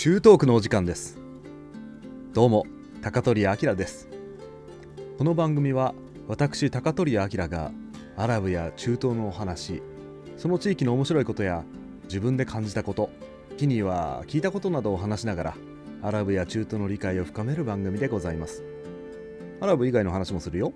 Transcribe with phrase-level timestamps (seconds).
[0.00, 1.18] 中東区のお時間です。
[2.32, 2.66] どうも
[3.02, 4.08] 高取明です。
[5.18, 5.92] この番組は
[6.28, 7.72] 私高取明が
[8.16, 9.82] アラブや中東のお話
[10.36, 11.64] その地域の面白いことや
[12.04, 13.10] 自分で感じたこと
[13.56, 15.56] 時には聞いたことなどを話しながら
[16.02, 18.62] アラブや中東の理解を深める番組でございます。
[19.60, 20.72] アラブ以外の話もするよ。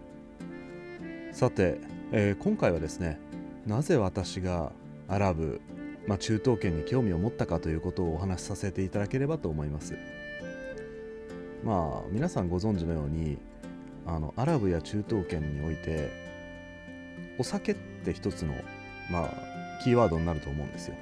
[1.30, 1.78] さて、
[2.10, 3.20] えー、今回はですね
[3.68, 4.72] なぜ私が
[5.06, 5.60] アラブ
[6.06, 9.94] まあ、中東圏に興味を持ったかということをお話しさせていただければと思います。
[11.64, 13.38] まあ皆さんご存知のように
[14.04, 16.10] あのアラブや中東圏において
[17.38, 18.54] お酒って一つの
[19.10, 20.96] まあキーワードになると思うんですよ。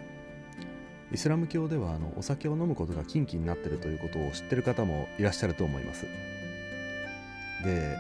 [1.13, 6.05] イスラム教ではあのお酒を飲むことが禁忌になっているということを知ってる方もいらっしゃると思います。
[7.65, 7.97] で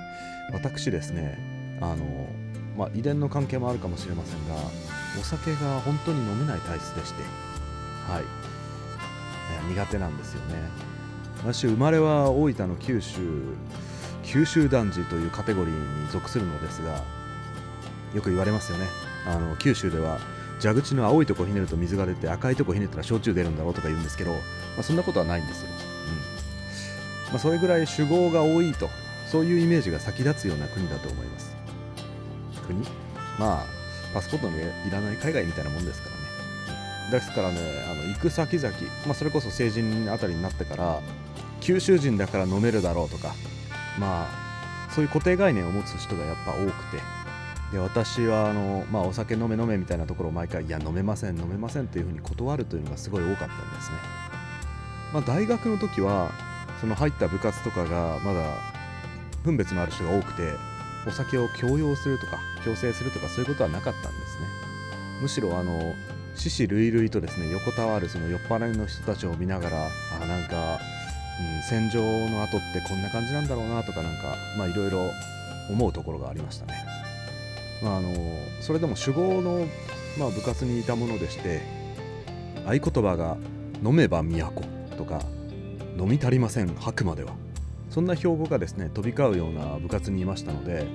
[0.52, 1.38] 私ですね
[1.80, 2.28] あの
[2.76, 4.54] まあ遺伝の関係もあるかもしれませんが
[5.18, 7.22] お酒が本当に飲めない体質でして、
[8.08, 8.24] はい、
[9.68, 10.68] 苦手なんですよね。
[11.38, 13.18] 私、生まれは大分の九州、
[14.22, 17.02] 九州男児というカテゴリーに属するのですが、
[18.14, 18.86] よく言われますよね。
[19.26, 20.18] あの九州では
[20.62, 24.38] 蛇口の青いとこひねると水が出て赤いとこひねったら焼酎出るんだろうとか言うんですけど、ま
[24.80, 25.68] あ、そんなことはないんですよ。
[25.68, 28.88] うんまあ、それぐらい酒豪が多いと
[29.30, 31.54] そういうイメージが先立つような国だと思います。
[32.66, 32.80] 国？
[33.38, 33.79] まあ
[34.12, 36.20] パスポートのいらない海外みたいなもんですからね。
[37.10, 37.58] ですからね、
[37.90, 38.70] あの行く先々、
[39.04, 41.00] まあ、それこそ成人あたりになってから、
[41.60, 43.34] 九州人だから飲めるだろうとか、
[43.98, 46.62] まあ、そういう固定概念を持つ人がやっぱ多く
[46.96, 47.02] て、
[47.72, 53.96] で私はあの、まあ、お酒飲め飲めみたいなところを毎回、いや、飲めません、飲めませんというふうに断るというのがすごい多かったんですね。
[55.12, 56.30] まあ、大学の時は、
[56.80, 58.54] その入った部活とかがまだ
[59.44, 60.54] 分別のある人が多くて、
[61.06, 64.46] お酒を強要するとか強制するとかそういうことはなかったんですね。
[65.22, 65.94] むしろあの
[66.34, 69.88] 死死類々とですね横たわるその酔っ払いの人たちを見ながら
[70.22, 70.78] あなんか、
[71.40, 75.10] うん、戦場の後ってこんな感じなんだろうなとかなんかまあいろいろ
[75.70, 76.74] 思うところがありましたね、
[77.82, 78.10] まあ、あの
[78.60, 79.66] それでも酒豪の、
[80.18, 81.60] まあ、部活にいたものでして
[82.66, 83.36] 合言葉が
[83.84, 84.62] 「飲めば都」
[84.96, 85.22] とか
[85.98, 87.32] 「飲み足りません吐くまでは」
[87.90, 90.86] そんな標語がですね飛び交うような部活にいましたので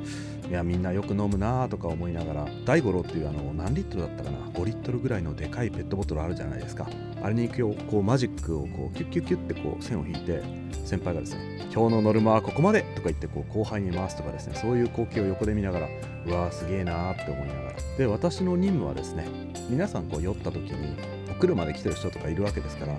[0.49, 6.87] いやみんなよく飲むなとか思いながら大五郎っていうあの何リットルだったかな？5リットルぐらいのでかいペットボトルあるじゃないですか。
[7.21, 10.43] あれにこうマジックをこうキュッキュッキュッってこう線を引いて
[10.85, 15.87] 先輩がですね今日のノルマはここまでとか言ってこう後輩に回すとかですねそういう光景を横で見ながら
[16.27, 17.75] うわーすげえなーって思いながら。
[17.97, 19.27] で私の任務はですね
[19.69, 20.95] 皆さんこう酔った時に
[21.31, 22.93] お車で来てる人とかいるわけですから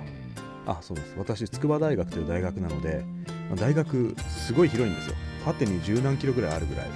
[0.66, 1.14] あそうです。
[1.16, 3.04] 私筑波大学という大学なので
[3.54, 5.14] 大学すごい広いんですよ。
[5.44, 6.88] 縦に十何キロぐらいあるぐらい。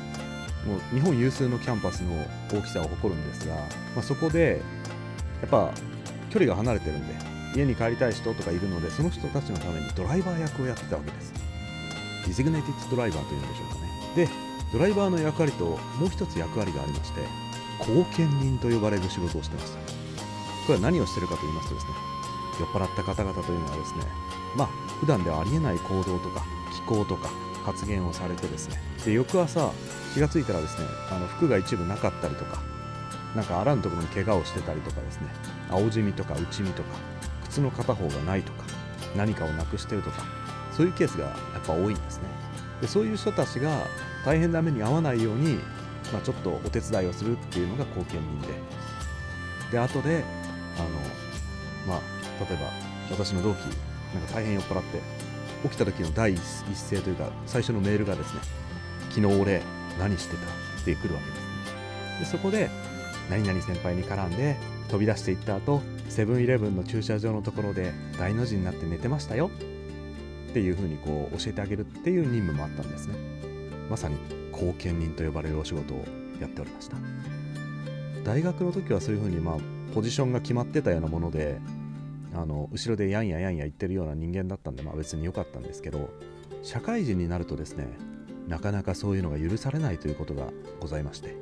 [0.66, 2.12] もう日本有数のキャンパスの
[2.52, 3.62] 大きさを誇るんですが、ま
[4.00, 4.60] あ、そこで
[5.40, 5.72] やっぱ
[6.28, 7.14] 距離が離れてるんで
[7.56, 11.32] 家に帰りたい人とかいるのでその人たちのためにドライバー役をやってたわけです。
[12.26, 14.26] ディゼグネイティッドドライバーというんでしょうかね。
[14.26, 17.20] でドライバーの役割ともう一つ役割がありまして
[17.80, 19.84] 後見人と呼ばれる仕事をしてましたこ
[20.68, 21.92] れは何をしてるかと言いますとですね
[22.60, 24.04] 酔っ払った方々というのはですね
[24.56, 24.68] まあ
[25.00, 27.30] 普段ではありえない行動とか気候とか
[27.64, 28.80] 発言をされてですね。
[29.04, 29.72] で翌朝
[30.14, 32.62] 気がついたらですねあの服が一部なかったりとか
[33.34, 35.28] なんかあらぬところに怪我をしてたりとかですね
[35.70, 36.88] 青じみとか内みとか
[37.44, 38.64] 靴の片方がないとか
[39.16, 40.24] 何かをなくしてるとか
[40.72, 42.24] そういうケースがやっぱ多いんですね。
[42.80, 43.86] でそういう人たちが
[44.24, 45.58] 大変な目に遭わないように、
[46.12, 48.48] まあ、ちょっとお手伝いをするっていうのが後見人で。
[49.72, 50.24] で後で
[50.76, 50.88] あの
[51.86, 52.70] まあ例えば
[53.10, 53.58] 私の同期
[54.14, 55.00] なんか大変酔っ払って
[55.62, 56.40] 起きた時の第一
[56.90, 58.40] 声というか最初のメールがですね
[59.10, 59.62] 昨日俺
[59.98, 60.42] 何してた？
[60.42, 61.50] って来るわけですね。
[62.20, 62.70] でそこで
[63.28, 64.56] 何々先輩に絡んで
[64.88, 69.50] 飛び出していった後セブンイレブンの駐車場のところで大の字になって寝てましたよ
[70.50, 73.14] っていうふうにこう教えてあげるっていう任務もあったんですね。
[73.88, 74.16] まさに
[74.52, 76.04] 後見人と呼ばれるお仕事を
[76.40, 76.96] やっておりました。
[78.24, 79.56] 大学の時はそういうふうにまあ
[79.94, 81.58] ポジションが決まってたようなもので
[82.34, 86.10] あの後ろでやんややんや言ってるような人間だったんで、まあ、別に良かったんですけど
[86.62, 87.88] 社会人になるとですね
[88.48, 90.48] なかなかそういうのが許されないということが
[90.80, 91.36] ございまして。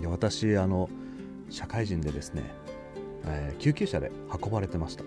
[0.00, 0.88] で私あの
[1.50, 2.52] 社会人でですね、
[3.24, 4.12] えー、救急車で
[4.42, 5.02] 運ばれてました、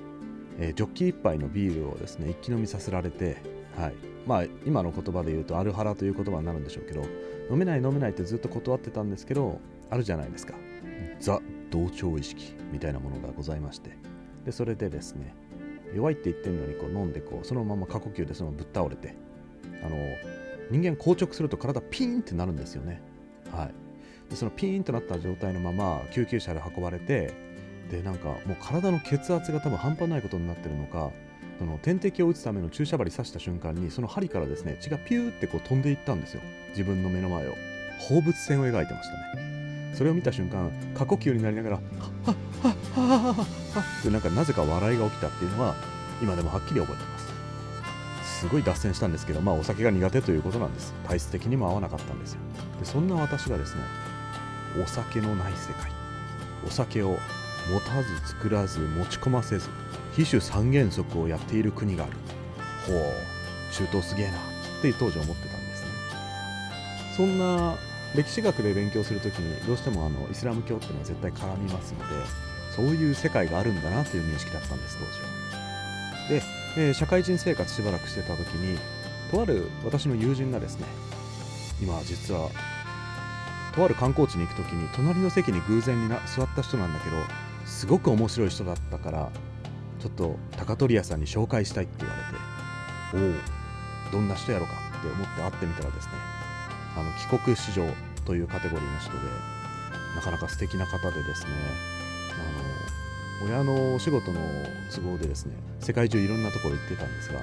[0.59, 3.38] えー、ジョッキ1杯のビールをですね一気飲みさせられて、
[3.77, 3.94] はい。
[4.27, 7.01] まあ、今の言葉で言うとアルハラという言葉になるんでしょうけど
[7.50, 9.59] 飲めない飲めないってずっと断ってたんですけど
[9.89, 10.53] あるじゃないですか。
[11.19, 11.39] ザ
[11.69, 14.11] 同調意識みたいなものがございまして。
[14.45, 15.33] でそれでですね
[15.93, 19.15] 弱いって言ってるのにこう飲んでこうそのまま過呼吸でそのぶっ倒れて
[19.83, 19.97] あの
[20.69, 23.01] 人間硬直すると体ピーンってなるんですよね。
[23.51, 23.73] はい。
[24.29, 27.33] でそのピーンとなった状態のまま救急車で運ばれて
[27.89, 31.11] でなんかもう体の血圧が多分半端ないことになってるのか
[31.59, 36.41] その点滴を打つための注射針刺した瞬間にその針からですね血がピューってこう飛んでいったんですよ。
[36.69, 37.55] 自分の目の前を。
[38.01, 39.61] 放物線を描いてましたね。
[39.93, 41.85] それを見た瞬間過呼吸になりながらはっ
[42.25, 43.43] はっはっはっはっは
[43.99, 45.75] ってなんかなぜか笑いが起きたっていうのは
[46.21, 52.39] 今でもはっきり覚えてますすごい脱線したんですけどまあお酒が苦手ということなんです体質的にも合わなかったんですよ
[52.79, 53.81] でそんな私がですね
[54.81, 55.91] お酒のない世界
[56.65, 57.17] お酒を
[57.71, 59.69] 持たず作らず持ち込ませず
[60.13, 62.13] 非種三原則をやっている国がある
[62.88, 64.35] ほう中東すげえなっ
[64.81, 65.89] て当時思ってたんですね
[67.15, 67.75] そんな
[68.16, 72.06] 歴史学で勉強するときにどうしてもあのイスラム教っていうのは絶対絡みますので
[72.75, 75.42] そういう世界があるんだなという認識だったんです当時は。
[76.30, 76.44] で、
[76.78, 78.78] えー、社会人生活しばらくしてた時に
[79.31, 80.86] とある私の友人がですね
[81.81, 82.50] 今実は
[83.74, 87.16] とある観光地に行く時に隣の席に偶然にな座った人なんだけど
[87.66, 89.31] すごく面白い人だったから
[90.00, 92.16] ちょっと高取屋さんに紹介したいって言わ
[93.13, 96.40] れておおどんな人やろかって思って会ってみたらですね
[96.95, 97.88] あの帰国子女
[98.25, 99.17] というカテゴリーの人で
[100.15, 101.51] なかなか素敵な方でですね
[103.41, 104.39] あの親のお仕事の
[104.93, 107.39] 都合でですね世界中いろんなところ行ってたんですが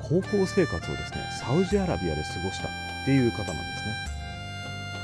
[0.00, 2.70] 高校生活をですねサウジアラビアで過ごしたっ
[3.04, 4.18] ていう方なんですね。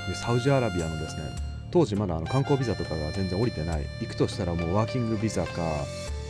[0.08, 1.22] でサウジアラビアのですね
[1.70, 5.62] 当時まだあの観光ビザとかが全然降りてない行くとしたらもうワーキングビザか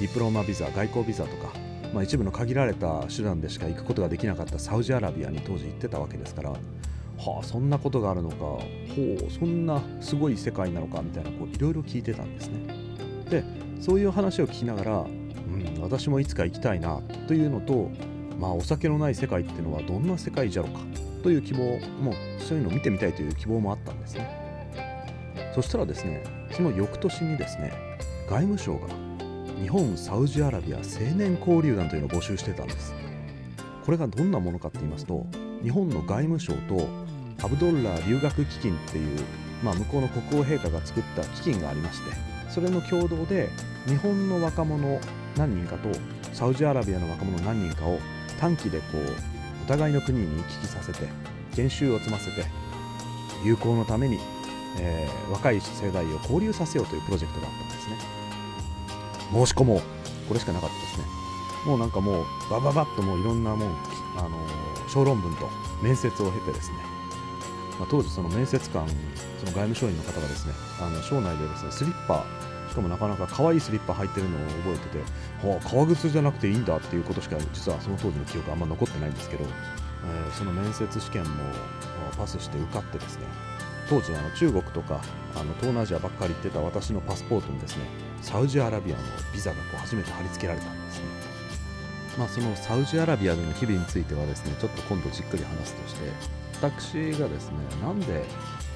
[0.00, 1.52] ディプロマビザ外交ビザとか、
[1.92, 6.54] まあ、一部の限られた手段でしか行くことができなかったサウジアラビアに当時行ってたわけですから
[7.18, 8.36] はあそんなことがあるのか。
[8.36, 12.66] ほうそんなすごい世界なのかみたいなこういろいろ聞いてたんですね。
[13.28, 13.44] で
[13.80, 17.90] そういう話を聞きながら、うん、私もいつか行きたいなというのと
[18.38, 20.80] まあお酒のない世界っていうのはどんな世界じゃろうか
[21.22, 24.44] という希望もそういうのを見てみたいという希望もあったんですね。
[25.54, 27.72] そしたらですねその翌年にですね
[28.28, 28.88] 外務省が
[29.60, 30.82] 日本サウジアラビア青
[31.16, 32.94] 年交流団というのを募集してたんです。
[33.84, 35.26] これがどんなものかって言いますと
[35.62, 37.03] 日本の外務省と
[37.44, 39.20] アブドッラ留学基金っていう、
[39.62, 42.10] まあ、向こうの国王陛下が作った基金がありまして
[42.48, 43.50] それの共同で
[43.86, 45.00] 日本の若者
[45.36, 45.88] 何人かと
[46.32, 47.98] サウジアラビアの若者何人かを
[48.40, 51.08] 短期でこうお互いの国に行き来させて
[51.54, 52.44] 研修を積ませて
[53.44, 54.18] 友好のために
[54.76, 57.96] えー、若い世代を交流させようというプロジェクトがあったんですね。
[59.32, 59.80] 申し込もう。
[60.28, 61.04] これしかなかったですね。
[61.66, 63.68] もうなんかもうバババッともういろんなもん、
[64.16, 64.30] あの、
[64.88, 65.48] 小論文と
[65.82, 66.76] 面接を経てですね、
[67.78, 72.24] まあ、当時その面接官その外務省員の方がですねあの省内でですねスリッパ
[72.68, 81.30] しかもなかなか可愛いスリッパ履いてるのを覚えてて、はあ、革靴じゃなくていいんだっていうことしか実はその当時の記憶あんま残ってないんですけど、えー、その面接試験も
[82.16, 83.26] パスして受かってですね
[83.88, 85.00] 当時あの中国とか
[85.34, 87.84] あの東南アジアばっかり行ってた私のパスポートにですね
[88.22, 91.04] サウジアラビアのビザがこう初めて貼り付けられたんですね。
[92.18, 96.10] まあそのサウジアラビアでの日々についてはですねちょっと今度じっくり話すとして
[96.70, 98.24] 私がですねなんで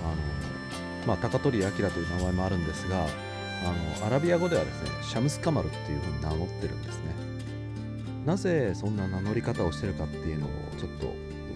[0.03, 0.15] あの
[1.07, 7.15] まあ高取明という名前もあるんですがあのアラビア語ではですねシャムスカマルっていうふうに名乗ってるんですね。
[8.27, 11.07] なぜそんな名乗り方をしてるかっていうのをちょっと、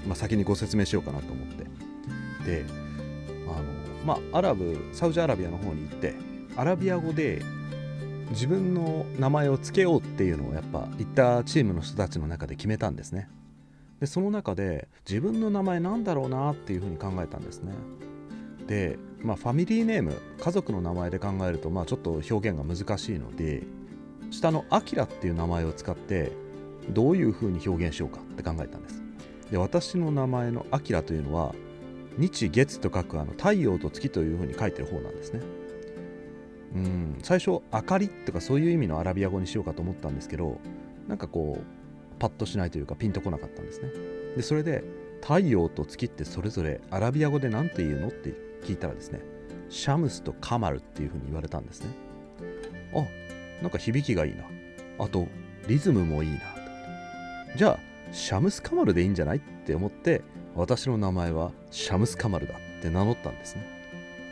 [0.07, 1.65] まあ、先にご説明しようかなと思って。
[2.45, 2.65] で
[3.47, 3.63] あの
[4.05, 6.15] まあ、アラブサウジアラビアの方に行って
[6.57, 7.43] アラビア語で
[8.31, 13.29] 自分の名前を付けようっていうのをやっぱ行ったチームの人たちの中で決めたんですね。
[14.03, 17.73] でその中で自分の名前なんだろうなっていうふうに考えたんですね
[18.67, 23.63] で、まあ、ファミリーネーム家族の名前で考えると、まあ、ちょっと表現が難しいので
[24.33, 26.33] 下の「アキラっていう名前を使って
[26.91, 29.01] どういうふうに表現しようかって考えたんです
[29.53, 31.55] で私の名前の「アキラというのは
[32.19, 35.41] 日月と書くあの太陽と月というふうに書いてる方なんですね。
[36.75, 40.59] うん最初明かりとかそういう意味のアラビア語にしようかと思ったんですけど
[41.07, 41.82] なんかこう
[42.23, 43.91] パッとしないというかピンとこなかったんですね。
[44.37, 44.85] でそれで
[45.21, 49.21] 太陽と月ってそれぞれアラビア語で何て言うのって聞いたらですね
[49.69, 51.89] シャムスとカマルっていうふうに言われたんですね。
[52.95, 53.05] あ
[53.61, 54.45] なんか響きがいいな。
[55.01, 55.27] あと
[55.67, 56.39] リズムもいいな。
[57.57, 57.79] じゃあ
[58.13, 60.23] シャムスカマルでいいんじゃないって思って
[60.55, 63.67] 私の名前はシャムスカマルだって名乗ったんですね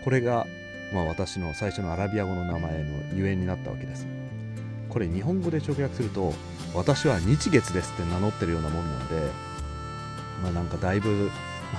[0.04, 0.46] これが、
[0.92, 4.06] まあ、私の最初のアラビア語の名前のゆえんになったわけです
[4.88, 6.34] これ日本語で直訳すると
[6.74, 9.30] 私は日月ですって名乗ってるようなもんなので
[10.42, 11.30] まあなんかだいぶ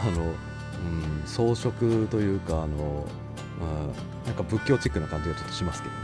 [0.06, 3.06] あの、うん、装飾というかあの、
[3.62, 3.66] う
[4.24, 6.00] ん、なんか仏教チックな感じがちょっとしますけどね。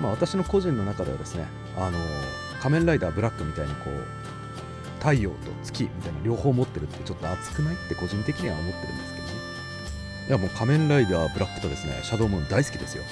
[0.00, 1.46] まあ私の個人の中ではですね
[1.76, 1.98] あの
[2.60, 9.32] 仮面ライダーブラックみたいにこう太陽と月みたいな両方持ってるってちょっと熱くないって個人的には思ってるんですけどね。
[10.28, 13.04] いやもう仮面ライダーブラックとですねシャドウムーン大好きですよ。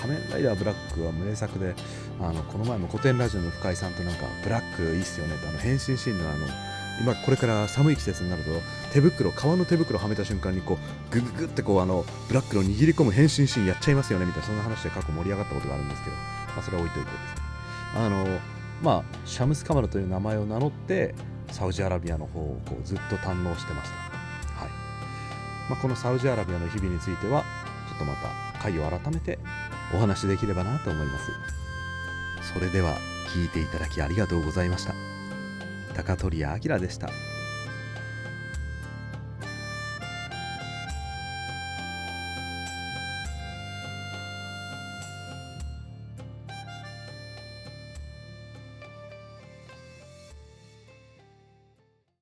[0.00, 1.74] 仮面ライダーブラックは名作で
[2.20, 6.46] あのこの前も古典ラジオの深井さんとなんかブラックいいっすよねってあの変身シーンのあの
[7.00, 8.50] 今これから寒い季節になると
[8.92, 10.78] 手袋革の手袋はめた瞬間にこ
[11.10, 17.48] うグググってこうあのブラックの握り込む変身シーンやっちゃいますよねみたいなそんな話で過去盛り上がったことがあるんですけど、まあ、それは置いといてですね。
[17.94, 18.40] あの
[18.82, 21.14] まあシャムスカマルという名前を名乗って
[21.52, 23.96] サウジアラビアの方をこうずっと堪能してました、
[24.60, 24.70] はい。
[25.70, 27.44] まあ、このサウジアラビアの日々については
[27.88, 29.38] ちょっとまた回を改めて
[29.94, 31.32] お話しできればなと思います。
[32.52, 32.96] それでは
[33.34, 34.94] 聞いていただきありがとうございました。
[35.94, 37.08] 高取明でした。